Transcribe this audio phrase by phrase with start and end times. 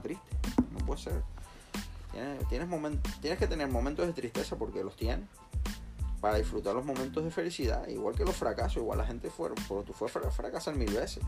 [0.00, 0.24] triste.
[0.72, 1.22] No puede ser.
[2.12, 2.68] Tienes, tienes,
[3.20, 5.28] tienes que tener momentos de tristeza porque los tienes.
[6.20, 7.86] Para disfrutar los momentos de felicidad.
[7.88, 8.78] Igual que los fracasos.
[8.78, 9.50] Igual la gente fue.
[9.68, 11.22] Pero tú fue a fracasar mil veces.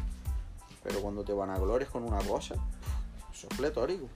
[0.82, 2.54] Pero cuando te van a glorias con una cosa,
[3.32, 4.06] eso es pletórico.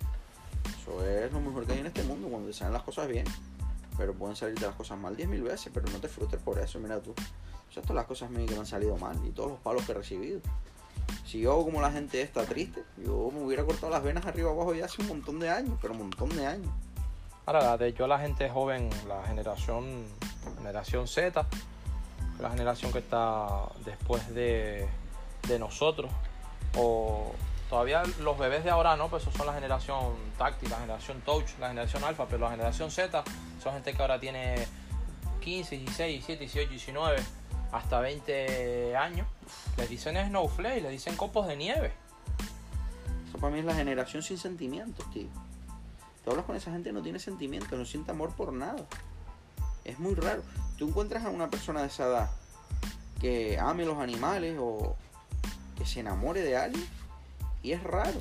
[0.80, 2.28] Eso es lo mejor que hay en este mundo.
[2.28, 3.26] Cuando te salen las cosas bien.
[3.98, 5.70] Pero pueden salirte las cosas mal diez mil veces.
[5.72, 6.80] Pero no te frustres por eso.
[6.80, 7.10] Mira tú.
[7.12, 9.18] O sea, todas las cosas mías que me han salido mal.
[9.26, 10.40] Y todos los palos que he recibido.
[11.32, 14.74] Si yo como la gente está triste, yo me hubiera cortado las venas arriba abajo
[14.74, 16.68] ya hace un montón de años, pero un montón de años.
[17.46, 20.04] Ahora, de hecho, la gente joven, la generación,
[20.58, 21.46] generación Z,
[22.38, 23.48] la generación que está
[23.82, 24.86] después de,
[25.48, 26.12] de nosotros,
[26.76, 27.32] o
[27.70, 31.48] todavía los bebés de ahora no, pues esos son la generación táctil, la generación touch,
[31.58, 33.24] la generación alfa, pero la generación Z
[33.62, 34.66] son gente que ahora tiene
[35.40, 37.22] 15, 16, 17, 18, 19,
[37.72, 39.26] hasta 20 años.
[39.76, 41.92] Les dicen snowflake, les dicen copos de nieve.
[43.28, 45.28] Eso para mí es la generación sin sentimientos, tío.
[46.24, 48.86] Tú hablas con esa gente y no tiene sentimientos, no siente amor por nada.
[49.84, 50.42] Es muy raro.
[50.78, 52.30] Tú encuentras a una persona de esa edad
[53.20, 54.96] que ame los animales o
[55.76, 56.86] que se enamore de alguien
[57.62, 58.20] y es raro,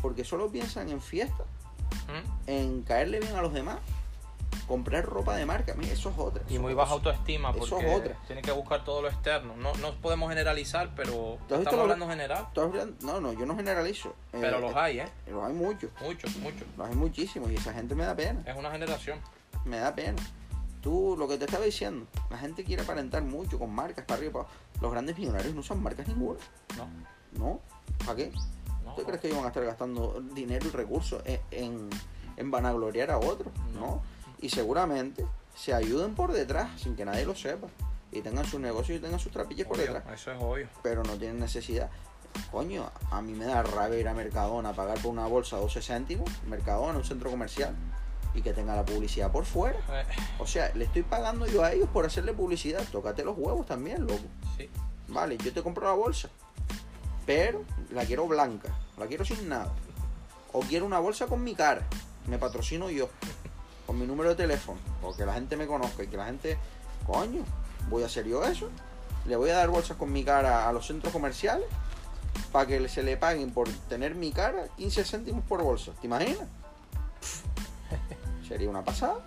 [0.00, 1.44] porque solo piensan en fiesta,
[2.08, 2.50] ¿Mm?
[2.50, 3.78] en caerle bien a los demás,
[4.68, 6.42] comprar ropa de marca, mira, eso es otra.
[6.48, 8.16] Y muy baja autoestima eso es porque otra.
[8.26, 9.56] tiene que buscar todo lo externo.
[9.56, 11.12] No, no podemos generalizar, pero
[11.48, 12.46] ¿Tú has visto estamos lo- hablando general.
[13.00, 14.10] No, no, yo no generalizo.
[14.32, 15.08] Eh, Pero los hay, ¿eh?
[15.26, 16.62] Los hay muchos, Muchos, muchos.
[16.76, 18.42] los hay muchísimos y esa gente me da pena.
[18.46, 19.18] Es una generación.
[19.64, 20.16] me da pena.
[20.82, 24.44] Tú, lo que te estaba diciendo, la gente quiere aparentar mucho con marcas para arriba.
[24.44, 24.54] para.
[24.80, 26.38] Los grandes millonarios no usan marcas ninguna.
[26.76, 26.86] No,
[27.38, 27.60] ¿No?
[28.04, 28.32] ¿Para qué?
[28.84, 28.94] no.
[28.94, 31.90] ¿Tú crees que ellos van a estar gastando dinero y recursos en, en,
[32.36, 33.52] en vanagloriar a otros?
[33.74, 33.80] No.
[33.80, 34.02] No.
[34.40, 37.66] Y seguramente se ayuden por detrás sin que nadie lo sepa.
[38.12, 40.04] Y tengan sus negocios y tengan sus trapillas por detrás.
[40.14, 40.68] eso es obvio.
[40.82, 41.90] Pero no tienen necesidad.
[42.50, 45.82] Coño, a mí me da rabia ir a Mercadona a pagar por una bolsa 12
[45.82, 46.30] céntimos.
[46.46, 47.74] Mercadona, un centro comercial.
[48.34, 49.78] Y que tenga la publicidad por fuera.
[49.90, 50.04] Eh,
[50.38, 52.82] O sea, le estoy pagando yo a ellos por hacerle publicidad.
[52.92, 54.24] Tócate los huevos también, loco.
[54.56, 54.68] sí.
[55.08, 56.28] Vale, yo te compro la bolsa.
[57.26, 58.68] Pero la quiero blanca.
[58.98, 59.72] La quiero sin nada.
[60.52, 61.82] O quiero una bolsa con mi cara.
[62.26, 63.08] Me patrocino yo.
[63.88, 64.78] Con mi número de teléfono.
[65.00, 66.58] Porque la gente me conozca y que la gente.
[67.06, 67.42] Coño,
[67.88, 68.68] voy a hacer yo eso.
[69.24, 71.64] Le voy a dar bolsas con mi cara a los centros comerciales.
[72.52, 75.92] Para que se le paguen por tener mi cara 15 céntimos por bolsa.
[76.02, 76.46] ¿Te imaginas?
[78.46, 79.20] Sería una pasada.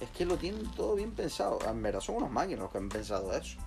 [0.00, 1.58] Es que lo tienen todo bien pensado.
[1.68, 3.58] En verdad son unos máquinas los que han pensado eso.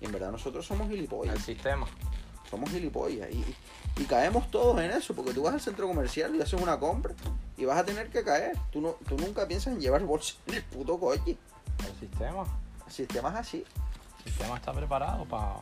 [0.00, 1.34] Y en verdad nosotros somos gilipollas.
[1.34, 1.86] El sistema.
[2.50, 3.30] Somos gilipollas.
[3.30, 3.56] Y, y-
[3.96, 5.14] y caemos todos en eso.
[5.14, 7.14] Porque tú vas al centro comercial y haces una compra.
[7.56, 8.56] Y vas a tener que caer.
[8.72, 11.36] Tú, no, tú nunca piensas en llevar bolsa en el puto coche.
[11.78, 12.44] El sistema.
[12.86, 13.64] El sistema es así.
[14.18, 15.56] El sistema está preparado para.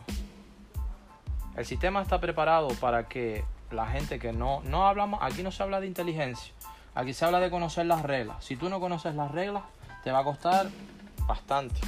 [1.56, 4.62] El sistema está preparado para que la gente que no.
[4.64, 5.20] No hablamos.
[5.22, 6.52] Aquí no se habla de inteligencia.
[6.94, 8.44] Aquí se habla de conocer las reglas.
[8.44, 9.62] Si tú no conoces las reglas,
[10.04, 10.68] te va a costar
[11.26, 11.80] bastante.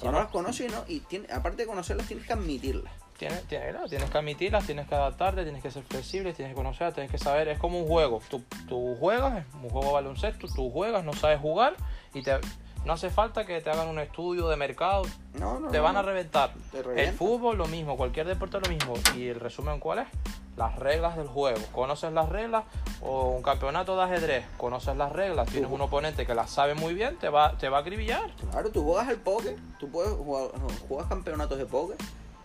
[0.00, 0.84] Si no las conoces, ¿no?
[0.86, 2.92] y tiene- aparte de conocerlas, tienes que admitirlas.
[3.18, 6.92] Tienes, tienes, tienes que admitirlas, tienes que adaptarte, tienes que ser flexible, tienes que conocer,
[6.92, 7.48] tienes que saber.
[7.48, 8.22] Es como un juego.
[8.30, 11.74] Tú, tú juegas, es un juego de baloncesto, tú juegas, no sabes jugar
[12.14, 12.38] y te,
[12.84, 15.02] no hace falta que te hagan un estudio de mercado.
[15.34, 15.68] No, no.
[15.68, 16.52] Te van a reventar.
[16.94, 18.94] El fútbol lo mismo, cualquier deporte lo mismo.
[19.16, 20.06] ¿Y el resumen cuál es?
[20.56, 21.60] Las reglas del juego.
[21.72, 22.66] ¿Conoces las reglas?
[23.00, 26.94] O un campeonato de ajedrez, conoces las reglas, tienes un oponente que las sabe muy
[26.94, 28.30] bien, te va, te va a acribillar.
[28.50, 30.50] Claro, tú juegas al póker, tú puedes jugar,
[30.88, 31.96] juegas campeonatos de póker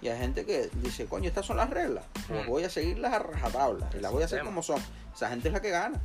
[0.04, 3.20] y hay gente que dice, coño, estas son las reglas, pues voy a seguirlas a
[3.20, 4.82] rajatabla y las voy a hacer como son.
[5.16, 6.02] Esa gente es la que gana.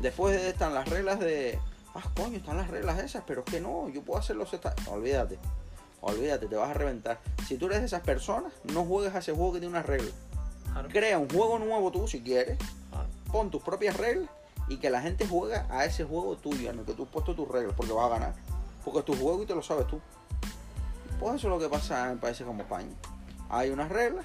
[0.00, 1.58] Después están las reglas de,
[1.94, 4.74] ah, coño, están las reglas esas, pero es que no, yo puedo hacerlos esta...
[4.88, 5.38] Olvídate,
[6.00, 7.20] olvídate, te vas a reventar.
[7.46, 10.14] Si tú eres de esas personas, no juegues a ese juego que tiene unas reglas.
[10.90, 12.56] Crea un juego nuevo tú si quieres,
[13.30, 14.30] pon tus propias reglas
[14.66, 17.34] y que la gente juegue a ese juego tuyo, en el que tú has puesto
[17.34, 18.34] tus reglas, porque vas a ganar.
[18.82, 20.00] Porque es tu juego y te lo sabes tú.
[21.20, 22.90] Pues eso es lo que pasa en países como España.
[23.52, 24.24] Hay unas reglas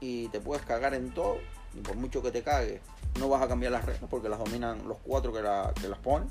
[0.00, 1.38] y te puedes cagar en todo.
[1.74, 2.80] Y por mucho que te cagues,
[3.18, 5.98] no vas a cambiar las reglas porque las dominan los cuatro que, la- que las
[6.00, 6.28] ponen.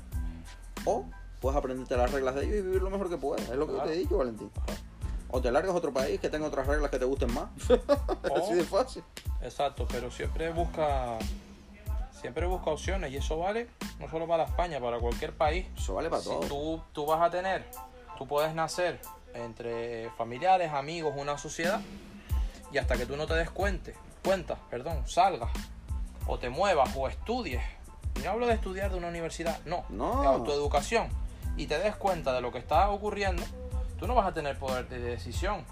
[0.84, 1.04] O
[1.40, 3.42] puedes aprenderte las reglas de ellos y vivir lo mejor que puedas.
[3.48, 3.90] Es lo que yo Claro.
[3.90, 4.50] te he dicho, Valentín.
[5.30, 7.48] O te largas a otro país que tenga otras reglas que te gusten más.
[8.36, 9.02] Así de fácil.
[9.40, 11.18] Exacto, pero siempre busca
[12.20, 13.68] siempre busca opciones y eso vale
[13.98, 15.66] no solo para España, para cualquier país.
[15.76, 16.40] Eso vale para Si todo.
[16.40, 17.64] tú, tú vas a tener,
[18.16, 19.00] tú puedes nacer
[19.34, 21.80] entre familiares, amigos, una sociedad
[22.72, 23.92] y hasta que tú no te des cuenta,
[24.24, 25.50] cuenta, perdón, salgas
[26.26, 27.62] o te muevas o estudies.
[28.24, 30.20] No hablo de estudiar de una universidad, no, No.
[30.22, 31.08] de autoeducación
[31.56, 33.42] y te des cuenta de lo que está ocurriendo,
[33.98, 35.64] tú no vas a tener poder de decisión.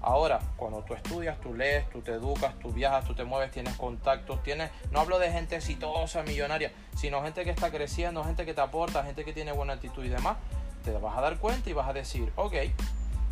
[0.00, 3.74] Ahora, cuando tú estudias, tú lees, tú te educas, tú viajas, tú te mueves, tienes
[3.76, 8.54] contactos, tienes, no hablo de gente exitosa, millonaria, sino gente que está creciendo, gente que
[8.54, 10.36] te aporta, gente que tiene buena actitud y demás,
[10.84, 12.54] te vas a dar cuenta y vas a decir, ok,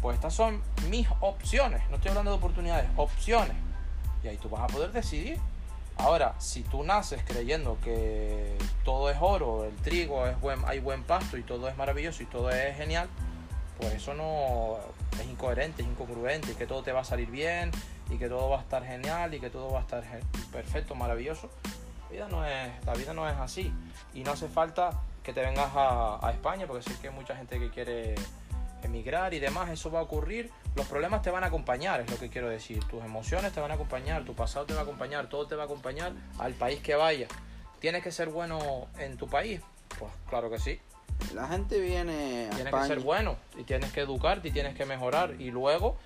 [0.01, 3.57] pues estas son mis opciones, no estoy hablando de oportunidades, opciones.
[4.23, 5.39] Y ahí tú vas a poder decidir.
[5.99, 11.03] Ahora, si tú naces creyendo que todo es oro, el trigo es buen, hay buen
[11.05, 13.09] pasto y todo es maravilloso y todo es genial,
[13.79, 14.77] pues eso no
[15.19, 17.71] es incoherente, es incongruente, que todo te va a salir bien
[18.11, 20.05] y que todo va a estar genial y que todo va a estar
[20.53, 21.49] perfecto, maravilloso.
[22.05, 23.73] La vida no es, la vida no es así
[24.13, 24.91] y no hace falta
[25.23, 28.15] que te vengas a, a España porque sé que hay mucha gente que quiere
[28.83, 30.51] emigrar y demás, eso va a ocurrir.
[30.75, 32.85] Los problemas te van a acompañar, es lo que quiero decir.
[32.85, 35.63] Tus emociones te van a acompañar, tu pasado te va a acompañar, todo te va
[35.63, 37.29] a acompañar al país que vaya.
[37.81, 39.61] ¿Tienes que ser bueno en tu país?
[39.99, 40.81] Pues claro que sí.
[41.35, 44.85] La gente viene a Tienes que ser bueno y tienes que educarte y tienes que
[44.85, 45.35] mejorar.
[45.39, 45.97] Y luego,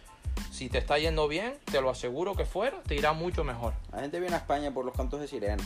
[0.52, 3.74] si te está yendo bien, te lo aseguro que fuera, te irá mucho mejor.
[3.92, 5.64] La gente viene a España por los cantos de sirena.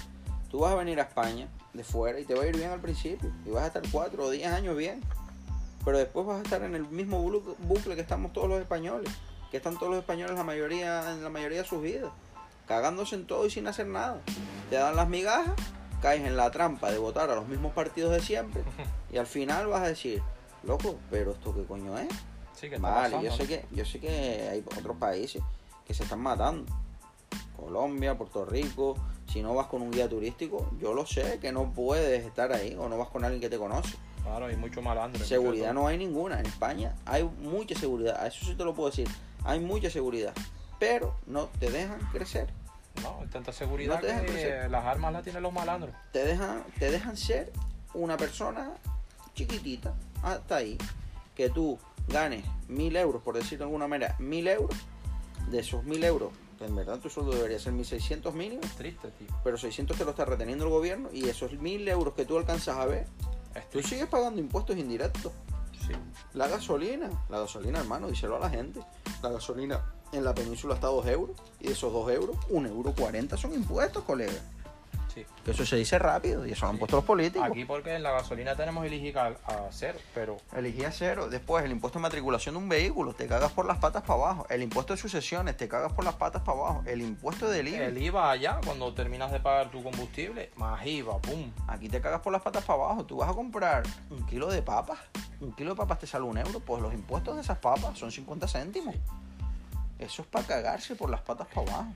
[0.50, 2.80] Tú vas a venir a España de fuera y te va a ir bien al
[2.80, 3.30] principio.
[3.44, 5.02] Y vas a estar cuatro o diez años bien.
[5.84, 9.10] Pero después vas a estar en el mismo bucle que estamos todos los españoles.
[9.50, 12.10] Que están todos los españoles la mayoría, en la mayoría de sus vidas.
[12.66, 14.20] Cagándose en todo y sin hacer nada.
[14.70, 15.54] Te dan las migajas
[16.04, 18.62] caes en la trampa de votar a los mismos partidos de siempre
[19.10, 20.22] y al final vas a decir,
[20.62, 22.08] loco, pero esto qué coño es?
[22.78, 25.42] vale, yo sé que yo sé que hay otros países
[25.86, 26.70] que se están matando.
[27.56, 28.96] Colombia, Puerto Rico,
[29.32, 32.76] si no vas con un guía turístico, yo lo sé que no puedes estar ahí
[32.78, 33.96] o no vas con alguien que te conoce.
[34.24, 35.24] Claro, hay mucho malandro.
[35.24, 36.40] Seguridad no hay ninguna.
[36.40, 38.26] En España hay mucha seguridad.
[38.26, 39.08] Eso sí te lo puedo decir.
[39.44, 40.32] Hay mucha seguridad.
[40.80, 42.48] Pero no te dejan crecer.
[43.02, 45.94] No, hay tanta seguridad que las armas las tienen los malandros.
[46.12, 47.52] Te dejan, te dejan ser
[47.92, 48.72] una persona
[49.34, 50.78] chiquitita, hasta ahí,
[51.34, 51.78] que tú
[52.08, 54.76] ganes mil euros, por decirlo de alguna manera, mil euros,
[55.50, 58.62] de esos mil euros, que en verdad tu sueldo debería ser 1600 mínimo.
[58.76, 59.28] triste, tío.
[59.42, 62.76] Pero 600 te lo está reteniendo el gobierno y esos mil euros que tú alcanzas
[62.76, 63.06] a ver,
[63.70, 65.32] tú sigues pagando impuestos indirectos.
[65.86, 65.92] Sí.
[66.32, 68.80] La gasolina, la gasolina, hermano, díselo a la gente.
[69.22, 72.94] La gasolina en la península está 2 euros y de esos 2 euros, 1 euro
[72.94, 74.32] 40 son impuestos, colega.
[75.14, 75.24] Sí.
[75.44, 77.46] Que eso se dice rápido y eso lo han puesto los políticos.
[77.48, 79.34] Aquí porque en la gasolina tenemos elegir a,
[79.70, 80.38] cero, pero...
[80.56, 81.28] Elegí a cero.
[81.28, 84.46] Después el impuesto de matriculación de un vehículo, te cagas por las patas para abajo.
[84.50, 86.82] El impuesto de sucesiones, te cagas por las patas para abajo.
[86.86, 87.84] El impuesto del IVA.
[87.84, 91.52] El IVA allá, cuando terminas de pagar tu combustible, más IVA, pum.
[91.68, 93.04] Aquí te cagas por las patas para abajo.
[93.04, 94.98] Tú vas a comprar un kilo de papas.
[95.40, 96.58] Un kilo de papas te sale un euro.
[96.58, 98.96] Pues los impuestos de esas papas son 50 céntimos.
[99.98, 101.92] Eso es para cagarse por las patas para abajo.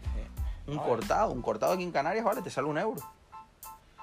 [0.69, 3.00] Un cortado, un cortado aquí en Canarias, vale, te sale un euro.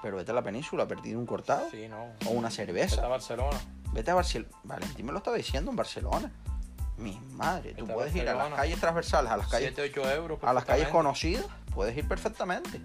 [0.02, 1.70] Pero vete a la península a un cortado.
[1.70, 2.12] Sí, no.
[2.26, 2.96] O una cerveza.
[2.96, 3.60] Vete a Barcelona.
[3.92, 4.50] Vete a Barcelona.
[4.64, 6.32] Valentín me lo estaba diciendo en Barcelona.
[6.98, 9.72] Mi madre, tú puedes ir a las calles transversales, a las calles.
[9.74, 10.38] 7, 8 euros.
[10.42, 12.80] A las calles conocidas, puedes ir perfectamente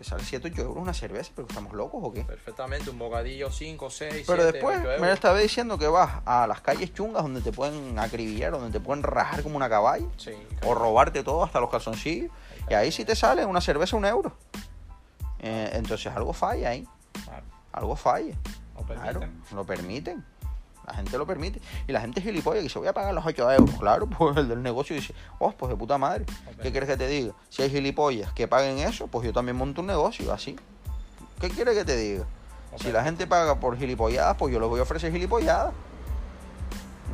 [0.00, 2.22] te sale 7, 8 euros una cerveza, pero estamos locos o qué?
[2.22, 6.94] Perfectamente, un bocadillo 5, 6, Pero después me estaba diciendo que vas a las calles
[6.94, 10.06] chungas donde te pueden acribillar, donde te pueden rajar como una caballa,
[10.64, 12.30] o robarte todo, hasta los calzoncillos,
[12.68, 14.32] y ahí sí te sale una cerveza un euro.
[15.38, 16.86] Eh, entonces algo falla ahí.
[17.72, 18.34] Algo falla.
[18.76, 19.12] Lo permiten.
[19.12, 20.24] Claro, lo permiten.
[20.86, 21.60] La gente lo permite.
[21.86, 23.78] Y la gente es gilipollas que dice, voy a pagar los 8 euros.
[23.78, 26.26] Claro, pues el del negocio dice, oh, pues de puta madre.
[26.62, 27.32] ¿Qué quieres que te diga?
[27.48, 30.56] Si hay gilipollas que paguen eso, pues yo también monto un negocio así.
[31.40, 32.24] ¿Qué quieres que te diga?
[32.76, 35.72] Si la gente paga por gilipolladas, pues yo les voy a ofrecer gilipolladas.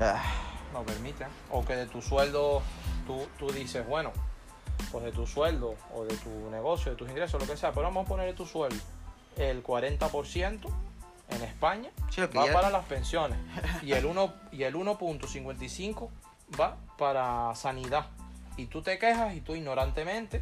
[0.00, 0.23] Ah.
[0.73, 1.26] No permite.
[1.50, 2.62] O que de tu sueldo
[3.06, 4.12] tú, tú dices, bueno,
[4.90, 7.85] pues de tu sueldo o de tu negocio, de tus ingresos, lo que sea, pero
[7.85, 8.80] vamos a poner de tu sueldo
[9.37, 10.68] el 40%
[11.28, 11.90] en España
[12.37, 13.38] va para las pensiones
[13.83, 16.09] y el 1 y el 1.55
[16.59, 18.06] va para sanidad.
[18.56, 20.40] Y tú te quejas y tú ignorantemente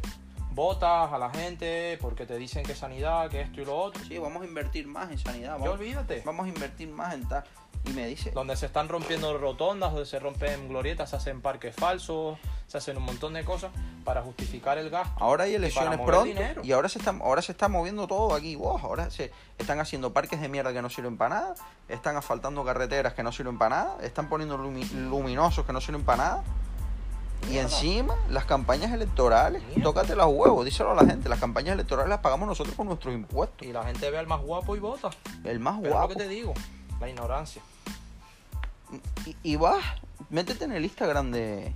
[0.51, 4.03] votas a la gente porque te dicen que sanidad, que esto y lo otro.
[4.05, 5.53] Sí, vamos a invertir más en sanidad.
[5.53, 6.21] Vamos, olvídate.
[6.25, 7.43] Vamos a invertir más en tal.
[7.87, 8.31] Y me dice.
[8.31, 12.37] Donde se están rompiendo rotondas, donde se rompen glorietas, se hacen parques falsos,
[12.67, 13.71] se hacen un montón de cosas
[14.03, 15.13] para justificar el gasto.
[15.23, 18.55] Ahora hay elecciones pronto y ahora se está ahora se está moviendo todo aquí.
[18.55, 21.55] ahora se están haciendo parques de mierda que no sirven para nada,
[21.89, 26.23] están asfaltando carreteras que no sirven para nada, están poniendo luminosos que no sirven para
[26.23, 26.43] nada.
[27.51, 32.09] Y encima, las campañas electorales, tócate los huevos, díselo a la gente, las campañas electorales
[32.09, 33.67] las pagamos nosotros con nuestros impuestos.
[33.67, 35.11] Y la gente ve al más guapo y vota.
[35.43, 35.95] El más guapo.
[35.95, 36.53] Es lo que te digo,
[36.99, 37.61] la ignorancia.
[39.25, 39.83] Y, y vas,
[40.29, 41.73] métete en el Instagram de,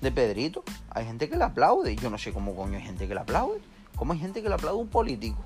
[0.00, 1.96] de Pedrito, hay gente que le aplaude.
[1.96, 3.60] Yo no sé cómo coño hay gente que le aplaude.
[3.96, 5.44] ¿Cómo hay gente que le aplaude a un político?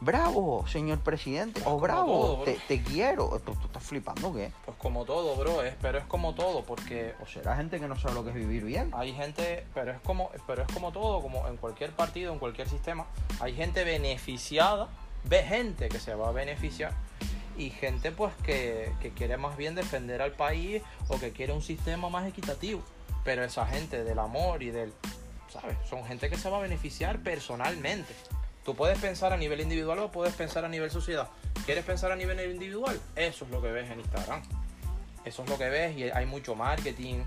[0.00, 3.28] bravo, señor presidente, Pues o como bravo, todo, te, te quiero.
[3.44, 4.50] ¿Tú, tú estás flipando qué?
[4.64, 7.96] Pues como todo, bro, es, pero es como todo, porque O será gente que no
[7.96, 8.90] sabe lo que es vivir bien.
[8.94, 12.68] hay gente, pero es como, pero es como todo, como en cualquier partido, en cualquier
[12.68, 13.06] sistema,
[13.40, 14.88] hay gente beneficiada,
[15.24, 16.94] ve gente que se va a beneficiar
[17.56, 21.62] y gente pues que, que quiere más bien defender al país o que quiere un
[21.62, 22.82] sistema más equitativo.
[23.24, 24.92] Pero esa gente del amor y del,
[25.48, 25.76] ¿sabes?
[25.88, 28.14] Son gente que se va a beneficiar personalmente.
[28.64, 31.28] Tú puedes pensar a nivel individual o puedes pensar a nivel sociedad.
[31.64, 33.00] ¿Quieres pensar a nivel individual?
[33.16, 34.42] Eso es lo que ves en Instagram.
[35.24, 37.24] Eso es lo que ves y hay mucho marketing.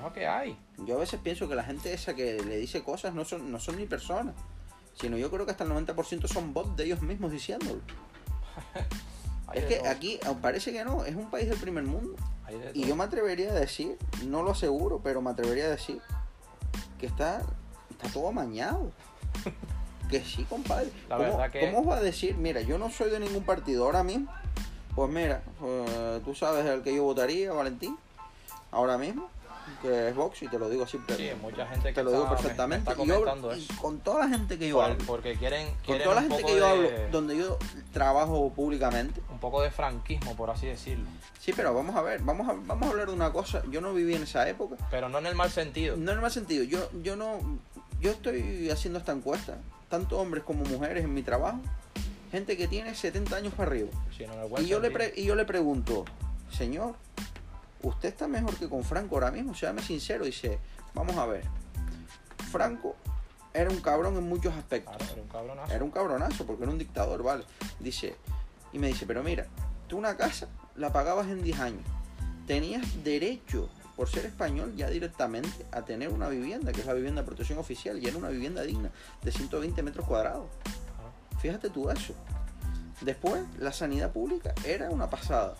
[0.00, 0.56] Lo que hay.
[0.78, 3.60] Yo a veces pienso que la gente esa que le dice cosas no son, no
[3.60, 4.34] son ni personas,
[4.94, 7.80] sino yo creo que hasta el 90% son bots de ellos mismos diciéndolo.
[9.54, 12.14] Es que aquí aun parece que no, es un país del primer mundo.
[12.48, 16.00] de Y yo me atrevería a decir, no lo aseguro, pero me atrevería a decir
[16.98, 17.42] que está,
[17.90, 18.92] está todo amañado.
[20.08, 20.90] Que sí, compadre.
[21.08, 22.36] La ¿Cómo, verdad que- ¿Cómo va a decir?
[22.36, 24.30] Mira, yo no soy de ningún partido ahora mismo.
[24.94, 27.96] Pues mira, eh, tú sabes el que yo votaría, Valentín,
[28.72, 29.28] ahora mismo,
[29.82, 32.24] que es Vox, y te lo digo así, Sí, mucha gente que te lo digo
[32.24, 32.90] está, perfectamente.
[32.90, 33.24] está Y yo-
[33.80, 36.42] con toda la gente que yo Por- hablo, porque quieren, con quieren toda la gente
[36.44, 37.58] que yo de- hablo, donde yo
[37.92, 41.06] trabajo públicamente, un poco de franquismo, por así decirlo.
[41.40, 43.62] sí, pero vamos a ver, vamos a, vamos a hablar de una cosa.
[43.70, 44.76] Yo no viví en esa época.
[44.90, 45.96] Pero no en el mal sentido.
[45.96, 47.38] No en el mal sentido, yo, yo no,
[48.00, 49.58] yo estoy haciendo esta encuesta,
[49.88, 51.58] tanto hombres como mujeres en mi trabajo,
[52.30, 53.88] gente que tiene 70 años para arriba.
[54.18, 56.04] el buen Y yo, le pre- y yo le pregunto,
[56.50, 56.94] señor,
[57.82, 59.54] ¿usted está mejor que con Franco ahora mismo?
[59.54, 60.58] Séame sincero, dice,
[60.94, 61.44] vamos a ver,
[62.50, 62.96] Franco
[63.52, 64.96] era un cabrón en muchos aspectos.
[64.96, 65.72] Claro, era un cabronazo.
[65.72, 67.44] Era un cabronazo porque era un dictador, ¿vale?
[67.78, 68.16] Dice,
[68.72, 69.46] y me dice, pero mira,
[69.88, 71.84] tú una casa la pagabas en 10 años.
[72.46, 77.22] Tenías derecho, por ser español, ya directamente a tener una vivienda, que es la vivienda
[77.22, 78.90] de protección oficial, y era una vivienda digna
[79.22, 80.46] de 120 metros cuadrados.
[81.40, 82.14] Fíjate tú eso.
[83.00, 85.56] Después, la sanidad pública era una pasada.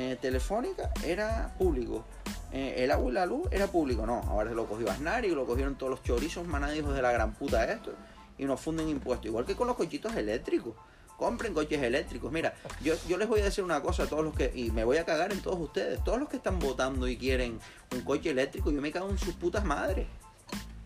[0.00, 2.04] Eh, telefónica era público.
[2.52, 4.06] Eh, el agua y la luz era público.
[4.06, 7.10] No, ahora se lo cogió Aznar y lo cogieron todos los chorizos manadijos de la
[7.10, 7.92] gran puta esto.
[8.38, 9.26] Y nos funden impuestos.
[9.26, 10.74] Igual que con los cochitos eléctricos.
[11.16, 12.30] Compren coches eléctricos.
[12.30, 14.52] Mira, yo, yo les voy a decir una cosa a todos los que.
[14.54, 16.04] Y me voy a cagar en todos ustedes.
[16.04, 17.58] Todos los que están votando y quieren
[17.92, 20.06] un coche eléctrico, yo me cago en sus putas madres.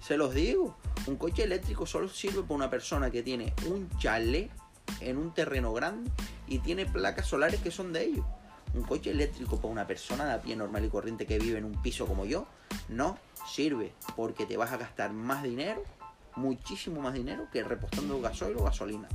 [0.00, 0.74] Se los digo.
[1.06, 4.50] Un coche eléctrico solo sirve para una persona que tiene un chalet
[5.00, 6.10] en un terreno grande
[6.48, 8.24] y tiene placas solares que son de ellos.
[8.74, 11.64] Un coche eléctrico para una persona de a pie normal y corriente que vive en
[11.64, 12.46] un piso como yo
[12.88, 15.82] no sirve porque te vas a gastar más dinero,
[16.36, 19.08] muchísimo más dinero que repostando gasoil o gasolina.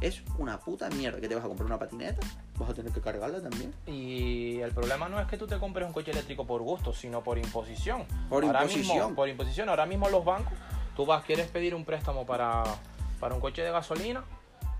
[0.00, 2.26] Es una puta mierda que te vas a comprar una patineta,
[2.56, 3.74] vas a tener que cargarla también.
[3.86, 7.22] Y el problema no es que tú te compres un coche eléctrico por gusto, sino
[7.22, 8.06] por imposición.
[8.28, 8.96] Por Ahora imposición.
[8.96, 9.68] Mismo, por imposición.
[9.68, 10.54] Ahora mismo los bancos,
[10.96, 12.64] tú vas, quieres pedir un préstamo para,
[13.18, 14.24] para un coche de gasolina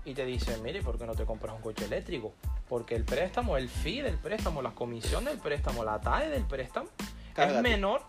[0.05, 2.33] y te dicen, mire, ¿por qué no te compras un coche eléctrico?
[2.71, 6.87] Porque el préstamo, el fee del préstamo, la comisión del préstamo, la TAE del préstamo
[7.35, 8.01] es menor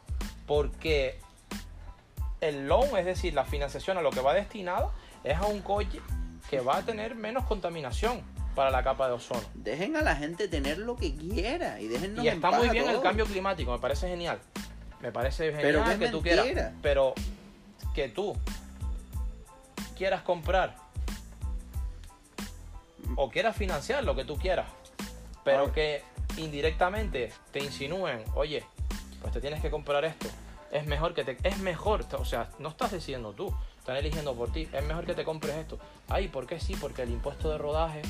[0.47, 1.19] porque
[2.40, 4.92] el loan, es decir, la financiación a lo que va destinada
[5.25, 6.00] es a un coche
[6.49, 8.23] que va a tener menos contaminación
[8.54, 9.42] para la capa de ozono.
[9.54, 12.69] Dejen a la gente tener lo que quiera y déjennos Y en está paz muy
[12.69, 14.38] bien el cambio climático, me parece genial.
[15.00, 16.73] Me parece genial Pero que tú quieras.
[16.81, 17.14] Pero
[17.97, 18.37] que tú
[19.97, 20.76] quieras comprar
[23.16, 24.66] o quieras financiar lo que tú quieras,
[25.45, 25.73] pero Ah.
[25.73, 26.02] que
[26.37, 28.64] indirectamente te insinúen, oye,
[29.21, 30.28] pues te tienes que comprar esto.
[30.71, 31.37] Es mejor que te.
[31.47, 34.66] Es mejor, o sea, no estás decidiendo tú, están eligiendo por ti.
[34.73, 35.78] Es mejor que te compres esto.
[36.09, 36.75] Ay, ¿por qué sí?
[36.81, 38.00] Porque el impuesto de rodaje,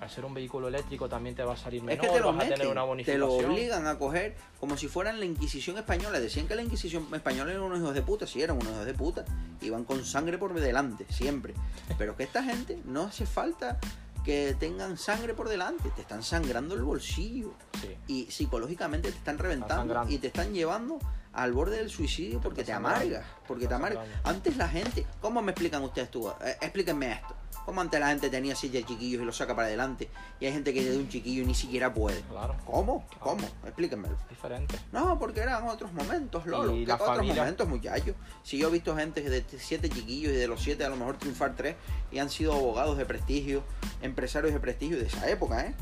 [0.00, 2.28] al ser un vehículo eléctrico, también te va a salir Es menor, que te lo
[2.28, 3.20] vas a tener meten, una te bonificación.
[3.42, 6.18] lo obligan a coger como si fueran la Inquisición española.
[6.18, 8.94] Decían que la Inquisición española eran unos hijos de puta, sí, eran unos hijos de
[8.94, 9.24] puta.
[9.60, 11.52] Iban con sangre por delante, siempre.
[11.98, 13.78] Pero que esta gente no hace falta
[14.26, 17.96] que tengan sangre por delante, te están sangrando el bolsillo Sí.
[18.08, 20.98] y psicológicamente te están reventando y te están llevando
[21.36, 24.06] al borde del suicidio porque te amargas, porque te amargas.
[24.24, 26.28] Antes la gente, ¿cómo me explican ustedes tú?
[26.28, 27.34] Eh, explíquenme esto.
[27.66, 30.52] ¿Cómo antes la gente tenía silla de chiquillos y lo saca para adelante y hay
[30.52, 32.20] gente que de un chiquillo y ni siquiera puede?
[32.22, 33.04] Claro, ¿Cómo?
[33.18, 33.44] ¿Cómo?
[33.64, 34.16] Explíquenmelo.
[34.30, 34.78] diferente.
[34.92, 36.76] No, porque eran otros momentos, Lolo.
[36.76, 38.14] Y ¿Qué la otros familia- momentos, muchachos?
[38.44, 41.18] Si yo he visto gente de siete chiquillos y de los siete a lo mejor
[41.18, 41.74] triunfar tres
[42.12, 43.64] y han sido abogados de prestigio,
[44.00, 45.74] empresarios de prestigio de esa época, ¿eh?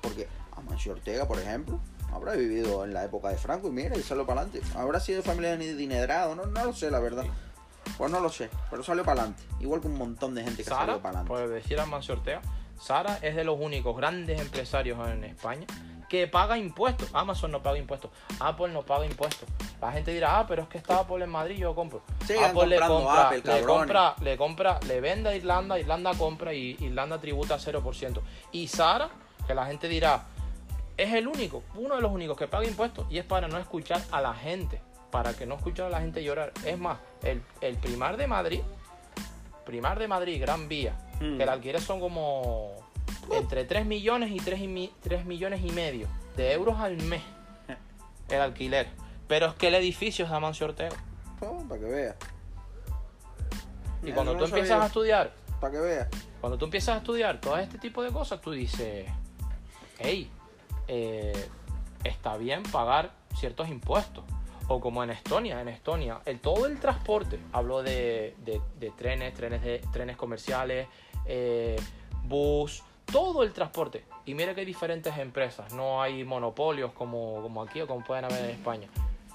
[0.00, 1.80] Porque Amancio Ortega, por ejemplo,
[2.12, 4.66] habrá vivido en la época de Franco y mira, y salió para adelante.
[4.76, 7.24] Habrá sido familia de dinedrado, no, no lo sé, la verdad.
[7.96, 9.44] Pues no lo sé, pero salió para adelante.
[9.60, 11.28] Igual que un montón de gente que Sara, salió para adelante.
[11.28, 12.42] por decir a Mancio Ortega,
[12.80, 15.66] Sara es de los únicos grandes empresarios en España
[16.08, 17.08] que paga impuestos.
[17.12, 18.10] Amazon no paga impuestos.
[18.40, 19.48] Apple no paga impuestos.
[19.80, 22.02] La gente dirá, ah, pero es que está Apple en Madrid, yo compro.
[22.26, 26.54] Sigan Apple le compra, Apple, le compra, le compra, le vende a Irlanda, Irlanda compra
[26.54, 28.20] y Irlanda tributa 0%.
[28.52, 29.10] Y Sara,
[29.46, 30.26] que la gente dirá,
[30.96, 34.00] es el único, uno de los únicos que paga impuestos y es para no escuchar
[34.12, 36.52] a la gente, para que no escuchar a la gente llorar.
[36.64, 38.60] Es más, el, el primar de Madrid,
[39.64, 41.38] primar de Madrid, Gran Vía, Mm.
[41.38, 42.72] que el alquiler son como
[43.32, 47.22] entre 3 millones y 3, y mi- 3 millones y medio de euros al mes
[48.28, 48.86] el alquiler.
[49.26, 50.94] Pero es que el edificio es de Amancio Ortega.
[51.40, 52.16] Oh, para que veas.
[54.02, 54.84] Y cuando no tú empiezas sabía.
[54.84, 56.08] a estudiar, Para que veas.
[56.40, 59.06] cuando tú empiezas a estudiar todo este tipo de cosas, tú dices,
[59.98, 60.30] hey,
[60.88, 61.32] eh,
[62.04, 64.24] está bien pagar ciertos impuestos.
[64.68, 69.32] O como en Estonia, en Estonia, el, todo el transporte, hablo de, de- de trenes,
[69.34, 70.88] trenes, de, trenes comerciales,
[71.24, 71.76] eh,
[72.24, 74.04] bus, todo el transporte.
[74.24, 78.24] Y mira que hay diferentes empresas, no hay monopolios como, como aquí o como pueden
[78.24, 78.88] haber en España.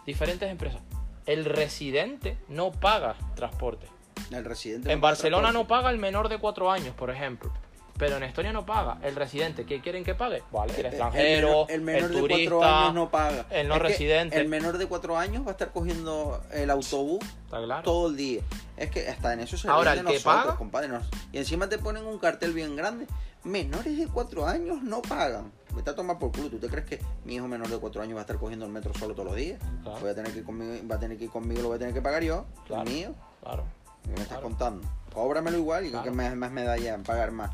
[0.05, 0.81] Diferentes empresas.
[1.25, 3.87] El residente no paga transporte.
[4.31, 4.91] El residente.
[4.91, 7.53] En no Barcelona no paga el menor de cuatro años, por ejemplo.
[8.01, 8.97] Pero en Estonia no paga.
[9.03, 10.41] El residente, ¿qué quieren que pague?
[10.51, 13.45] Vale, el extranjero, el menor, el menor el de cuatro años no paga.
[13.51, 14.39] el no Es residente.
[14.41, 17.83] El menor de cuatro años va a estar cogiendo el autobús Está claro.
[17.83, 18.41] todo el día.
[18.75, 20.87] Es que hasta en eso se Ahora, el que nosotros, paga- compadre.
[20.87, 23.05] nos- Y encima te ponen un cartel bien grande.
[23.43, 25.51] Menores de cuatro años no pagan.
[25.75, 26.49] Vete a tomar por culo.
[26.49, 28.71] ¿Tú te crees que mi hijo menor de cuatro años va a estar cogiendo el
[28.71, 29.59] metro solo todos los días?
[29.83, 29.99] Claro.
[29.99, 31.79] Voy a tener que ir conmigo, va a tener que ir conmigo, lo voy a
[31.79, 32.45] tener que pagar yo.
[32.65, 32.81] Claro.
[32.81, 33.13] El mío.
[33.43, 33.63] Claro.
[34.03, 34.87] ¿Qué me estás contando?
[35.13, 37.51] Cóbramelo igual y que más, más me da ya en pagar más.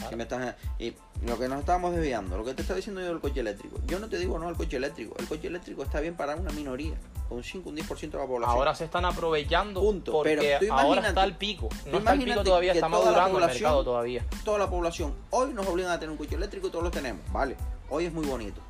[0.00, 0.10] Claro.
[0.10, 3.08] Si me estás- y lo que nos estábamos desviando, lo que te estaba diciendo yo
[3.08, 3.78] del coche eléctrico.
[3.86, 5.14] Yo no te digo no al coche eléctrico.
[5.18, 6.94] El coche eléctrico está bien para una minoría,
[7.30, 8.56] un 5, un 10% de la población.
[8.58, 10.12] Ahora se están aprovechando Punto.
[10.12, 11.68] porque Pero tú ahora está el pico.
[11.86, 14.24] No está el pico todavía, está madurando el mercado todavía.
[14.44, 17.22] Toda la población hoy nos obligan a tener un coche eléctrico y todos lo tenemos.
[17.32, 17.56] Vale,
[17.88, 18.60] hoy es muy bonito.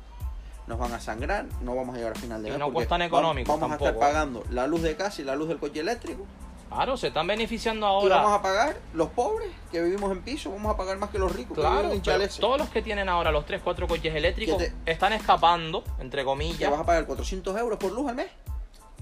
[0.67, 2.59] Nos van a sangrar, no vamos a llegar a final de Y mes.
[2.59, 3.93] no porque cuestan económicos Vamos a estar.
[3.95, 3.97] ¿eh?
[3.99, 6.25] pagando la luz de casa y la luz del coche eléctrico.
[6.71, 8.35] Claro, se están beneficiando Y vamos ahora.
[8.35, 11.57] a pagar los pobres que vivimos en piso, vamos a pagar más que los ricos
[11.57, 16.23] Claro, en todos los que tienen ahora los 3, 4 coches eléctricos están escapando, entre
[16.23, 18.27] comillas, vas a pagar 400 euros por luz al mes.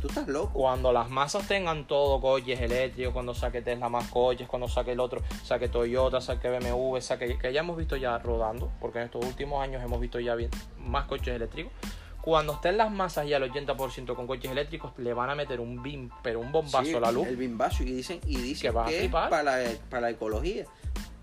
[0.01, 0.53] Tú estás loco.
[0.53, 4.99] Cuando las masas tengan todo coches eléctricos, cuando saque Tesla más coches, cuando saque el
[5.01, 9.25] otro, saque Toyota, saque BMW, saque que ya hemos visto ya rodando, porque en estos
[9.25, 11.73] últimos años hemos visto ya bien- más coches eléctricos.
[12.21, 15.82] Cuando estén las masas ya al 80% con coches eléctricos, le van a meter un
[15.82, 17.27] bim, pero un bombazo Sí, a la luz.
[17.27, 17.84] El bimbazo.
[17.84, 19.58] Y dicen, y dicen Que que es para la,
[19.89, 20.65] para la ecología.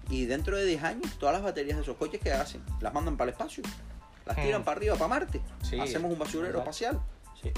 [0.09, 3.17] Y dentro de 10 años, todas las baterías de esos coches que hacen, las mandan
[3.17, 3.63] para el espacio.
[4.25, 4.65] Las tiran Mm.
[4.65, 5.41] para arriba, para Marte.
[5.63, 6.99] Sí, Hacemos un basurero espacial.
[7.43, 7.51] Sí.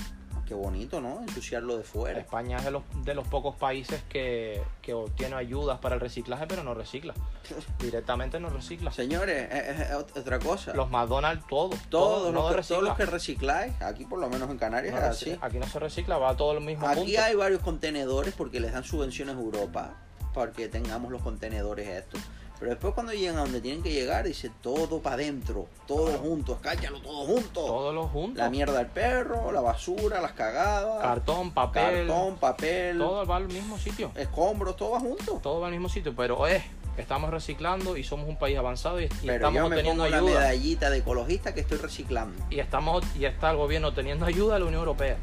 [0.48, 1.20] Qué bonito, ¿no?
[1.20, 2.18] Ensuciarlo de fuera.
[2.18, 6.46] España es de los, de los pocos países que, que obtiene ayudas para el reciclaje,
[6.48, 7.12] pero no recicla.
[7.78, 8.90] Directamente no recicla.
[8.90, 9.46] Señores,
[9.92, 10.72] ot- otra cosa.
[10.72, 11.68] Los McDonald's, todo.
[11.68, 15.00] todos, todo, no los todos los que recicláis, aquí por lo menos en Canarias No
[15.00, 15.36] es así.
[15.42, 17.20] Aquí no se recicla, va todo al mismo Aquí punto.
[17.22, 19.96] hay varios contenedores porque les dan subvenciones a Europa
[20.32, 22.22] para que tengamos los contenedores estos.
[22.58, 26.18] Pero después cuando llegan a donde tienen que llegar, dice todo para adentro, todo Claro.
[26.18, 27.64] junto, escáchalo todo junto.
[27.64, 28.38] Todos los juntos.
[28.38, 33.46] La mierda del perro, la basura, las cagadas, Cartón, papel, cartón, papel, todo va al
[33.48, 34.10] mismo sitio.
[34.16, 35.34] escombros, todo va junto.
[35.42, 36.64] Todo va al mismo sitio, pero es,
[36.96, 40.10] estamos reciclando y somos un país avanzado y, y Pero estamos yo me obteniendo pongo
[40.10, 40.40] la ayuda.
[40.40, 42.42] medallita de ecologista que estoy reciclando.
[42.50, 45.16] Y estamos y está el gobierno teniendo ayuda de la Unión Europea.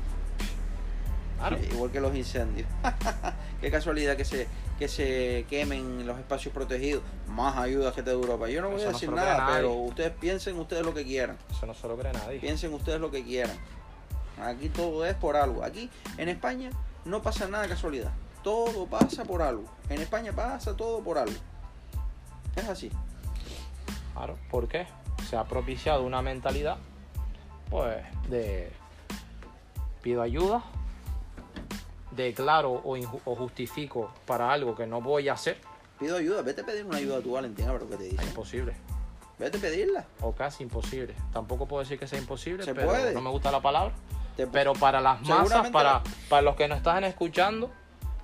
[1.38, 1.58] Claro.
[1.70, 2.68] Igual que los incendios.
[3.62, 7.04] Qué casualidad que se, que se quemen los espacios protegidos.
[7.28, 8.50] Más ayudas que te de Europa.
[8.50, 11.38] Yo no voy Eso a decir nada, pero ustedes piensen ustedes lo que quieran.
[11.52, 12.40] Eso no se lo cree nadie.
[12.40, 13.56] Piensen ustedes lo que quieran.
[14.42, 15.64] Aquí todo es por algo.
[15.64, 16.72] Aquí en España
[17.06, 18.12] no pasa nada de casualidad.
[18.44, 19.66] Todo pasa por algo.
[19.90, 21.36] En España pasa todo por algo.
[22.56, 22.92] Es así.
[24.14, 24.88] Claro, ¿por qué?
[25.30, 26.78] Se ha propiciado una mentalidad,
[27.70, 28.72] pues, de
[30.02, 30.64] pido ayuda,
[32.16, 35.58] declaro o, o justifico para algo que no voy a hacer,
[36.00, 36.42] Pido ayuda.
[36.42, 38.24] Vete a pedir una ayuda a tu Valentina, pero que te es dice.
[38.26, 38.74] imposible.
[39.40, 40.06] Vete a pedirla.
[40.20, 41.14] O casi imposible.
[41.32, 43.14] Tampoco puedo decir que sea imposible, Se pero puede.
[43.14, 43.94] no me gusta la palabra.
[44.36, 47.72] Te- Pero para las masas, para, la- para los que nos están escuchando,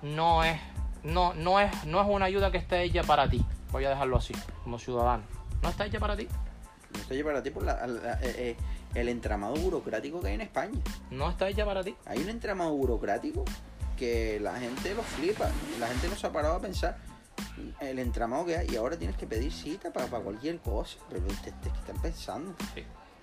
[0.02, 0.60] no es,
[1.04, 3.42] no, no es, no es una ayuda que esté hecha para ti.
[3.72, 4.34] Voy a dejarlo así,
[4.66, 5.24] como ciudadano.
[5.62, 6.28] No está hecha para ti.
[6.94, 8.58] No estoy llevando a ti por la- la- eh, eh,
[8.96, 10.78] el entramado burocrático que hay en España.
[11.10, 11.96] No está hecha para ti.
[12.06, 13.46] Hay un entramado burocrático
[14.02, 15.48] que la gente lo flipa.
[15.80, 16.98] La gente no se ha parado a pensar
[17.80, 20.98] el entramado que hay y ahora tienes que pedir cita para, cualquier cosa.
[21.08, 22.56] Pero ustedes ¿qué están pensando.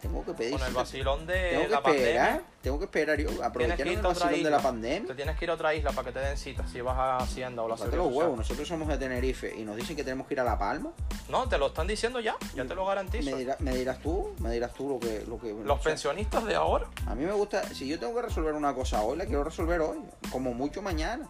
[0.00, 2.42] Tengo que pedir Con el vacilón de Tengo que la esperar, pandemia.
[2.62, 5.08] tengo que esperar yo, aprovechar el vacilón de la pandemia.
[5.08, 7.16] Te tienes que ir a otra isla para que te den cita si vas a
[7.16, 10.26] Hacienda o la Seguridad los huevos, nosotros somos de Tenerife y nos dicen que tenemos
[10.28, 10.90] que ir a La Palma.
[11.28, 13.28] No, te lo están diciendo ya, ya te lo garantizo.
[13.30, 15.24] Me, dirá- me dirás tú, me dirás tú lo que...
[15.26, 18.54] Lo que Los pensionistas de ahora, A mí me gusta, si yo tengo que resolver
[18.54, 19.98] una cosa hoy, la quiero resolver hoy,
[20.30, 21.28] como mucho mañana.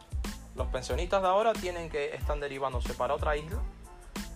[0.54, 3.58] los pensionistas de ahora tienen que están derivándose para otra isla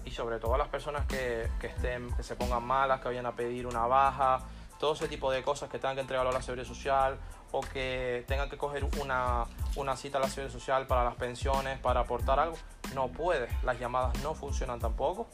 [0.04, 3.32] y sobre todo las personas que, que estén que se pongan malas, que vayan a
[3.32, 4.40] pedir una baja,
[4.78, 7.16] todo ese tipo de cosas que tengan que entregarlo a la seguridad social
[7.52, 9.44] o que tengan que coger una,
[9.76, 12.56] una cita a la seguridad social para las pensiones, para aportar algo,
[12.94, 15.28] no puede, las llamadas no funcionan tampoco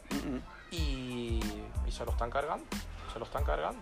[0.70, 1.40] y,
[1.86, 2.64] y se lo están cargando,
[3.12, 3.80] se lo están cargando.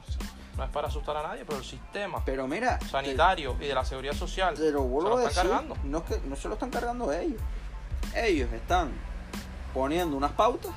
[0.56, 3.74] No es para asustar a nadie, pero el sistema Pero mira, te- sanitario y de
[3.74, 5.76] la seguridad social te, lo se lo a están decir, cargando.
[5.84, 7.42] no es que no se lo están cargando ellos.
[8.14, 8.92] Ellos están
[9.76, 10.72] poniendo unas pautas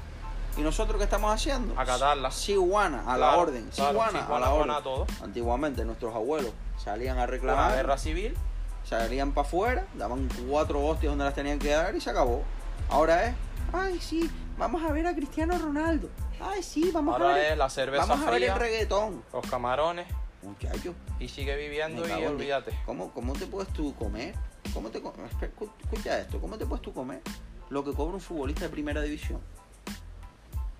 [0.57, 1.79] y nosotros qué estamos haciendo?
[1.79, 2.35] Acatarlas.
[2.35, 4.71] Siguana a la orden, claro, Siguana a la orden.
[4.71, 5.07] a todo.
[5.23, 8.35] Antiguamente nuestros abuelos salían a reclamar, guerra civil,
[8.83, 12.43] salían para afuera, daban cuatro hostias donde las tenían que dar y se acabó.
[12.89, 13.35] Ahora es,
[13.71, 16.09] ay sí, vamos a ver a Cristiano Ronaldo.
[16.41, 19.23] Ay sí, vamos a ahora ver, es la cerveza vamos a ver fría, el reggaetón.
[19.31, 20.07] los camarones
[20.41, 22.77] Muchacho, y sigue viviendo y olvídate.
[22.85, 24.35] ¿Cómo, ¿Cómo te puedes tú comer?
[24.73, 27.21] ¿Cómo te Escucha esto, ¿cómo te puedes tú comer
[27.69, 29.39] lo que cobra un futbolista de primera división?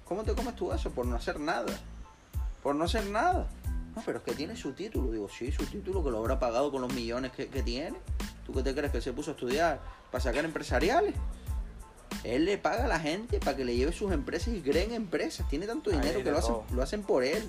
[0.06, 0.90] ¿Cómo te comes tú eso?
[0.90, 1.80] Por no hacer nada.
[2.64, 3.48] Por no hacer nada.
[3.96, 5.12] No, pero es que tiene su título.
[5.12, 7.98] Digo, sí, su título que lo habrá pagado con los millones que, que tiene.
[8.46, 9.80] ¿Tú qué te crees que se puso a estudiar
[10.12, 11.14] para sacar empresariales?
[12.24, 15.48] Él le paga a la gente para que le lleve sus empresas y creen empresas.
[15.48, 17.48] Tiene tanto dinero que lo hacen, lo hacen por él.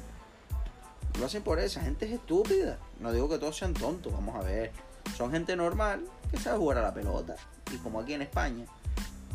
[1.19, 1.65] Lo hacen por él.
[1.65, 2.79] Esa gente es estúpida.
[3.01, 4.13] No digo que todos sean tontos.
[4.13, 4.71] Vamos a ver.
[5.17, 7.37] Son gente normal que sabe jugar a la pelota.
[7.73, 8.67] Y como aquí en España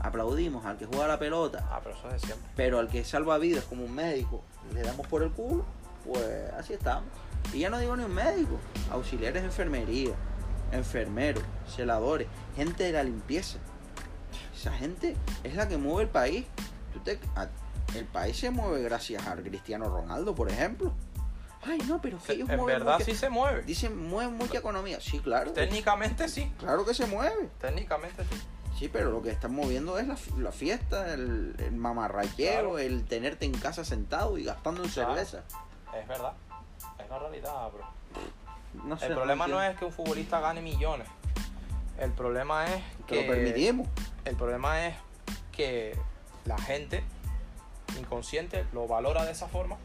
[0.07, 2.49] aplaudimos al que juega la pelota, Ah, pero eso es de siempre.
[2.55, 5.65] pero al que salva vidas como un médico le damos por el culo,
[6.05, 7.05] pues así estamos.
[7.53, 8.59] Y ya no digo ni un médico,
[8.91, 10.13] auxiliares de enfermería,
[10.71, 13.59] enfermeros, celadores, gente de la limpieza.
[14.55, 16.45] Esa gente es la que mueve el país.
[16.93, 17.47] Tú te- a-
[17.95, 20.93] el país se mueve gracias a Cristiano Ronaldo, por ejemplo.
[21.67, 23.63] Ay, no, pero que ellos En mueven verdad mucha- sí se mueve.
[23.63, 24.99] Dicen, mueven mucha economía.
[25.01, 25.51] Sí, claro.
[25.51, 26.51] Técnicamente sí.
[26.59, 27.49] Claro que se mueve.
[27.59, 28.41] Técnicamente sí.
[28.77, 32.79] Sí, pero lo que están moviendo es la, fi- la fiesta, el, el mamarrachero, Claro.
[32.79, 35.15] el tenerte en casa sentado y gastando en Claro.
[35.15, 35.43] cerveza.
[35.97, 36.33] Es verdad.
[36.99, 37.85] Es la realidad, bro.
[38.83, 39.71] No sé, El problema no entiendo.
[39.73, 41.07] es que un futbolista gane millones.
[41.97, 43.21] El problema es que que.
[43.27, 43.87] lo permitimos.
[44.25, 44.95] El problema es
[45.53, 45.97] que
[46.43, 47.01] la gente
[47.97, 49.77] inconsciente lo valora de esa forma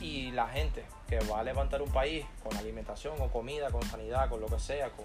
[0.00, 4.28] y la gente que va a levantar un país con alimentación, con comida, con sanidad,
[4.30, 5.04] con lo que sea, con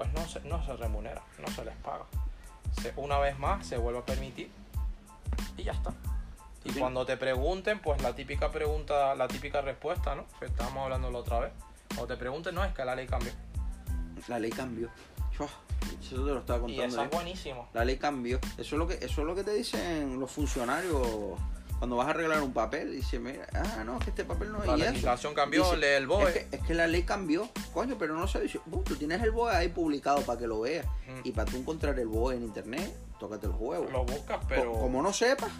[0.00, 2.06] pues no se, no se remunera, no se les paga.
[2.80, 4.50] Se- una vez más se vuelve a permitir
[5.58, 5.92] y ya está.
[6.64, 6.78] Y Sí.
[6.80, 10.24] cuando te pregunten, pues la típica pregunta, la típica respuesta, ¿no?
[10.38, 11.52] Que estábamos hablando la otra vez.
[11.88, 13.32] Cuando te pregunten, no, es que la ley cambió.
[14.28, 14.88] La ley cambió.
[15.34, 16.96] Eso te lo estaba contando.
[16.96, 17.02] yo.
[17.02, 17.68] es buenísimo.
[17.74, 18.38] La ley cambió.
[18.56, 21.38] Eso es lo que eso es lo que te dicen los funcionarios
[21.80, 22.92] cuando vas a arreglar un papel.
[22.92, 25.86] Dice, mira, ah, no, es que este papel no es La legislación cambió, Dice, lee
[25.96, 26.28] el BOE.
[26.30, 29.20] Es que, es que la ley cambió, coño, pero no se dice, "Bu, tú tienes
[29.22, 30.86] el BOE ahí publicado para que lo veas.
[30.86, 31.20] Mm.
[31.24, 33.90] Y para tú encontrar el BOE en internet, tócate los huevos.
[33.90, 34.72] Lo buscas, Co- pero...
[34.74, 35.50] Como no sepas,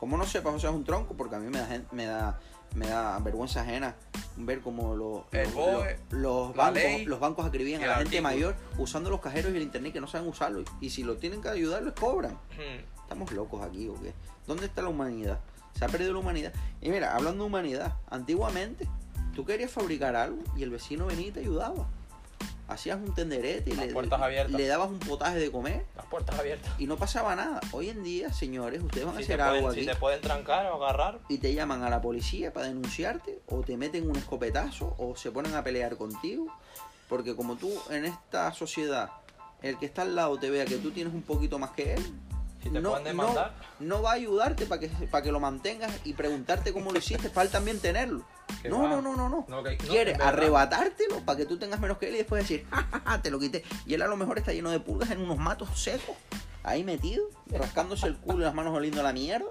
[0.00, 2.40] como no sepas, o sea, es un tronco, porque a mí me da, me da,
[2.74, 3.94] me da vergüenza ajena
[4.36, 7.84] ver cómo los, El los, BOE, los- los la bancos, ley los bancos acribían y
[7.84, 8.52] a la el gente artículo.
[8.52, 10.64] mayor usando los cajeros y el internet que no saben usarlo.
[10.80, 12.32] Y si lo tienen que ayudar, les cobran.
[12.34, 12.84] Hmm.
[13.04, 14.12] Estamos locos aquí, ¿o qué?
[14.46, 15.38] ¿Dónde está la humanidad?
[15.78, 16.52] Se ha perdido la humanidad.
[16.80, 18.88] Y mira, hablando de humanidad, antiguamente
[19.34, 21.86] tú querías fabricar algo y el vecino venía y te ayudaba.
[22.66, 26.72] Hacías un tenderete y Las le, le dabas un potaje de comer Las puertas abiertas.
[26.78, 27.60] y no pasaba nada.
[27.72, 30.20] Hoy en día, señores, ustedes van a Si hacer algo pueden, aquí si te pueden
[30.22, 34.16] trancar o agarrar, y te llaman a la policía para denunciarte o te meten un
[34.16, 36.46] escopetazo o se ponen a pelear contigo.
[37.06, 39.10] Porque como tú en esta sociedad,
[39.60, 42.14] el que está al lado te vea que tú tienes un poquito más que él,
[42.64, 43.34] si te no, no,
[43.80, 47.30] no va a ayudarte para que, para que lo mantengas y preguntarte cómo lo hiciste
[47.30, 48.24] para él también tenerlo.
[48.64, 48.88] No, va.
[48.88, 49.44] no, no, no, no.
[49.48, 53.02] No, Quiere arrebatártelo para que tú tengas menos que él y después decir, "Ja, ja,
[53.04, 53.62] ja, te lo quité.
[53.86, 56.16] Y él a lo mejor está lleno de pulgas en unos matos secos,
[56.62, 59.46] ahí metido, rascándose el culo y las manos oliendo a la mierda.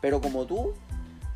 [0.00, 0.74] Pero como tú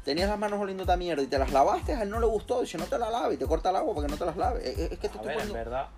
[0.05, 2.63] tenías las manos oliendo a mierda y te las lavaste, a él no le gustó.
[2.63, 4.37] Dice, no te la laves y te corta el agua para que no te las
[4.37, 4.65] laves.
[4.65, 5.89] Es, es que A estoy ver, en poniendo verdad,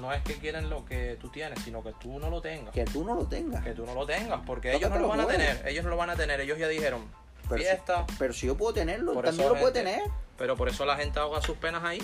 [0.00, 2.72] no es que quieren lo que tú tienes, sino que tú no lo tengas.
[2.74, 3.62] que tú no lo tengas.
[3.64, 5.62] Que tú no lo tengas, porque ellos no lo van a tener.
[5.66, 6.40] Ellos no lo van a tener.
[6.40, 7.02] Ellos ya dijeron,
[7.48, 8.06] Pero si- fiesta.
[8.18, 10.10] Pero si yo puedo tenerlo, Por también lo puede gente, tener.
[10.38, 12.02] Pero por eso la gente ahoga sus penas ahí.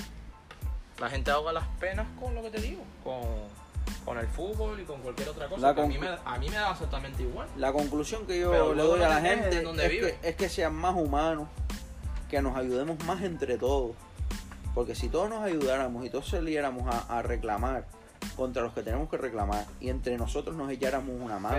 [0.99, 3.23] La gente ahoga las penas con lo que te digo, con,
[4.05, 5.75] con el fútbol y con cualquier otra cosa.
[5.75, 7.49] Que a, mí me, a mí me da exactamente igual.
[7.57, 10.19] La conclusión que yo le doy a la gente donde es vive.
[10.21, 11.49] que, es que sean más humanos,
[12.29, 13.97] que nos ayudemos más entre todos.
[14.75, 17.87] Porque si todos nos ayudáramos y todos saliéramos a, a reclamar
[18.37, 21.57] contra los que tenemos que reclamar y entre nosotros nos echáramos una mano,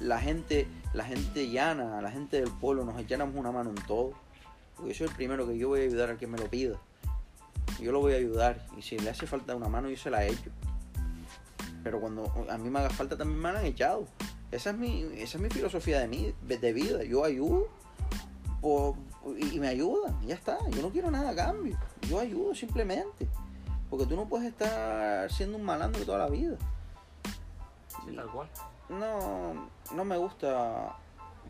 [0.00, 4.12] la gente, la gente llana, la gente del pueblo nos echáramos una mano en todo.
[4.76, 6.76] Porque yo soy el primero que yo voy a ayudar al que me lo pida.
[7.80, 8.64] Yo lo voy a ayudar.
[8.76, 10.50] Y si le hace falta una mano, yo se la echo.
[11.84, 14.06] Pero cuando a mí me haga falta también me la han echado.
[14.50, 17.02] Esa es mi, esa es mi filosofía de, mí, de vida.
[17.04, 17.68] Yo ayudo
[18.60, 18.94] por-
[19.38, 20.14] y y me ayudan.
[20.26, 20.58] Ya está.
[20.70, 21.76] Yo no quiero nada a cambio.
[22.08, 23.28] Yo ayudo simplemente.
[23.90, 26.56] Porque tú no puedes estar siendo un malandro toda la vida.
[27.88, 28.48] Sí, tal cual.
[28.88, 30.96] No, no me gusta.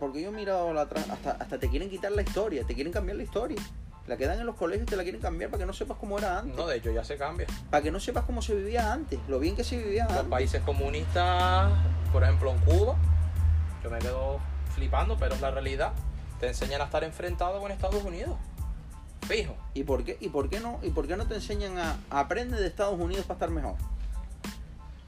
[0.00, 2.92] Porque yo he mirado la tra- hasta, hasta te quieren quitar la historia, te quieren
[2.92, 3.58] cambiar la historia.
[4.08, 6.18] La que dan en los colegios te la quieren cambiar para que no sepas cómo
[6.18, 6.56] era antes.
[6.56, 7.46] No, de hecho ya se cambia.
[7.70, 10.28] Para que no sepas cómo se vivía antes, lo bien que se vivía Los antes.
[10.28, 11.72] países comunistas,
[12.12, 12.96] por ejemplo en Cuba,
[13.84, 14.40] yo me quedo
[14.74, 15.92] flipando, pero es la realidad.
[16.42, 18.36] Te enseñan a estar enfrentado con Estados Unidos.
[19.28, 19.54] Fijo.
[19.74, 22.58] ¿Y por qué, y por qué no, y por qué no te enseñan a aprender
[22.58, 23.76] de Estados Unidos para estar mejor?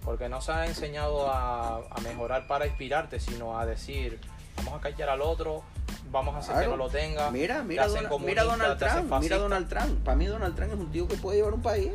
[0.05, 4.21] Porque no se ha enseñado a, a mejorar para inspirarte, sino a decir,
[4.59, 5.65] vamos a callar al otro,
[6.13, 7.33] vamos a hacer que no lo tenga.
[7.33, 9.37] Mira, mira, Donald, mira Donald Trump, mira.
[9.37, 10.05] Donald Trump.
[10.05, 11.91] Para mí Donald Trump es un tío que puede llevar un país,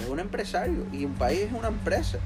[0.00, 2.18] es un empresario y un país es una empresa.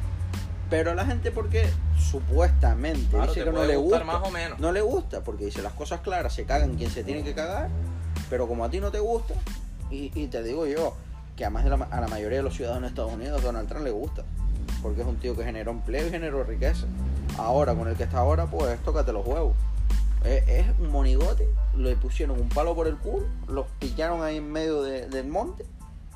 [0.68, 4.58] Pero a la gente porque supuestamente Claro, dice que no le gusta, más o menos.
[4.58, 7.68] no le gusta porque dice las cosas claras, se cagan quien se tiene que cagar,
[8.28, 9.34] pero como a ti no te gusta
[9.90, 10.94] y, y te digo yo
[11.36, 13.84] que además de la, a la mayoría de los ciudadanos de Estados Unidos Donald Trump
[13.84, 14.24] le gusta
[14.82, 16.86] porque es un tío que generó empleo y generó riqueza.
[17.38, 19.54] Ahora con el que está ahora pues tócate los huevos.
[20.24, 24.50] Es, es un monigote, le pusieron un palo por el culo, los pillaron ahí en
[24.50, 25.64] medio de- del monte.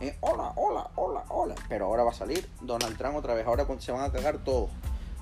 [0.00, 1.54] Eh, hola, hola, hola, hola.
[1.68, 3.46] Pero ahora va a salir Donald Trump otra vez.
[3.46, 4.70] Ahora se van a cagar todos.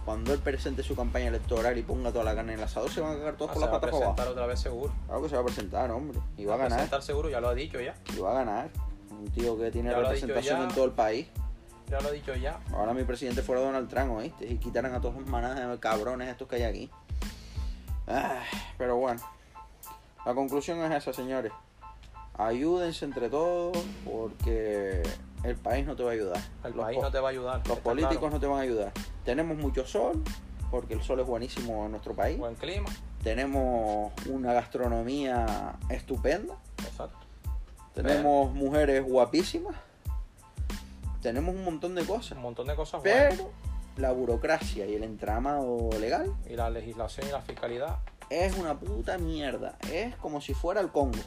[0.04, 3.00] Cuando él presente su campaña electoral y ponga toda la carne en el asador, se
[3.02, 4.14] van a cagar todos Ah, por se las va a patas para abajo.
[4.16, 4.92] presentar otra vez seguro.
[5.06, 6.18] Claro que se va a presentar, hombre.
[6.38, 6.78] Y va a Se ganar.
[6.78, 7.94] presentar seguro, ya lo ha dicho ya.
[8.16, 8.68] Y va a ganar.
[9.10, 11.28] Un tío que tiene Ya representación en todo el país.
[11.90, 12.58] Ya lo ha dicho ya.
[12.72, 14.46] Ahora mi presidente fuera Donald Trump, ¿oíste?
[14.46, 16.90] Y quitaran a todos los manadas cabrones estos que hay aquí.
[18.78, 19.20] Pero bueno.
[20.24, 21.52] La conclusión es esa, señores.
[22.38, 25.02] Ayúdense entre todos porque
[25.42, 26.40] el país no te va a ayudar.
[26.64, 27.66] El Los país no te va a ayudar.
[27.66, 28.34] Los políticos claro.
[28.34, 28.92] no te van a ayudar.
[29.24, 30.22] Tenemos mucho sol,
[30.70, 32.38] porque el sol es buenísimo en nuestro país.
[32.38, 32.88] Buen clima.
[33.22, 36.54] Tenemos una gastronomía estupenda.
[36.86, 37.18] Exacto.
[37.94, 39.74] Tenemos mujeres guapísimas.
[41.20, 42.36] Tenemos un montón de cosas.
[42.36, 43.34] Un montón de cosas buenas.
[43.34, 43.50] Pero
[43.96, 47.98] la burocracia y el entramado legal Y la legislación y la fiscalidad.
[48.30, 49.76] es una puta mierda.
[49.92, 51.18] Es como si fuera el Congo.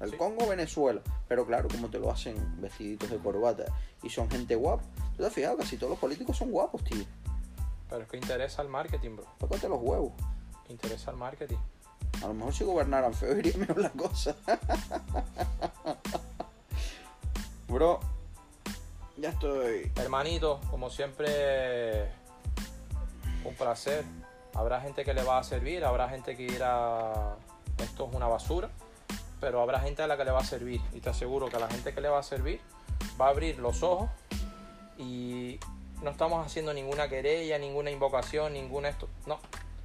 [0.00, 0.16] El Sí.
[0.16, 1.00] Congo, Venezuela.
[1.28, 3.64] Pero claro, como te lo hacen vestiditos de corbata
[4.02, 4.82] y son gente guapa.
[5.16, 5.56] ¿Tú te has fijado?
[5.56, 7.04] Casi todos los políticos son guapos, tío.
[7.88, 9.26] Pero es que interesa el marketing, bro.
[9.38, 10.12] Tócate los huevos.
[10.68, 11.58] Interesa el marketing.
[12.22, 14.36] A lo mejor si gobernaran feo iría mejor la cosa.
[17.68, 18.00] Bro,
[19.16, 19.90] ya estoy.
[19.96, 22.08] Hermanito, como siempre,
[23.44, 24.04] un placer.
[24.54, 27.36] Habrá gente que le va a servir, habrá gente que dirá
[27.78, 28.70] esto es una basura,
[29.40, 30.80] pero habrá gente a la que le va a servir.
[30.92, 32.60] Y te aseguro que a la gente que le va a servir
[33.20, 34.08] va a abrir los ojos
[34.98, 35.58] y
[36.02, 39.08] no estamos haciendo ninguna querella, ninguna invocación, ningún esto.
[39.26, 39.38] No,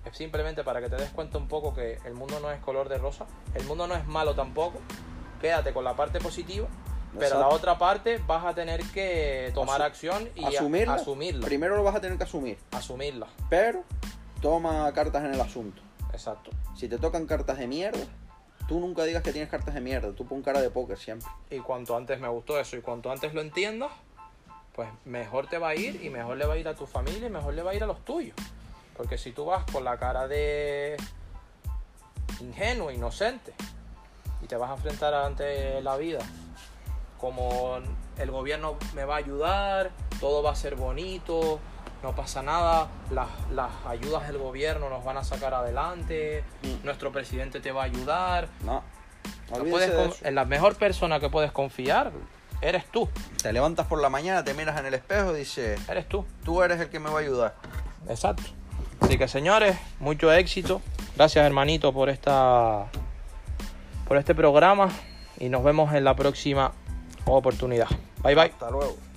[0.05, 2.89] es simplemente para que te des cuenta un poco que el mundo no es color
[2.89, 4.79] de rosa, el mundo no es malo tampoco.
[5.41, 6.67] Quédate con la parte positiva,
[7.13, 7.39] pero Exacto.
[7.39, 10.95] la otra parte vas a tener que tomar Asu- acción y asumirla.
[10.95, 11.45] asumirla.
[11.45, 12.57] Primero lo vas a tener que asumir.
[12.71, 13.83] Asumirla, Pero
[14.41, 15.81] toma cartas en el asunto.
[16.11, 16.51] exacto.
[16.75, 18.03] Si te tocan cartas de mierda,
[18.69, 20.13] tú nunca digas que tienes cartas de mierda.
[20.13, 21.27] Tú pon cara de póker siempre.
[21.49, 23.89] Y cuanto antes me gustó eso y cuanto antes lo entiendas,
[24.73, 27.25] pues mejor te va a ir y mejor le va a ir a tu familia
[27.27, 28.35] y mejor le va a ir a los tuyos.
[28.95, 30.97] Porque si tú vas con la cara de
[32.41, 33.53] ingenuo, inocente,
[34.43, 36.19] y te vas a enfrentar ante la vida
[37.19, 37.79] como
[38.17, 41.59] el gobierno me va a ayudar, todo va a ser bonito,
[42.03, 46.85] no pasa nada, las, las ayudas del gobierno nos van a sacar adelante, Mm.
[46.85, 48.83] nuestro presidente te va a ayudar, No.
[49.51, 52.11] no puedes en la mejor persona que puedes confiar
[52.61, 53.07] eres tú,
[53.41, 56.25] Te levantas por la mañana, te miras en el espejo y dices, eres tú.
[56.43, 57.55] tú eres el que me va a ayudar.
[58.09, 58.43] Exacto.
[59.01, 60.81] Así que señores, mucho éxito.
[61.15, 62.85] Gracias hermanito por esta
[64.07, 64.89] por este programa
[65.37, 66.71] y nos vemos en la próxima
[67.25, 67.87] oportunidad.
[68.23, 68.43] Bye bye.
[68.45, 69.08] Hasta luego.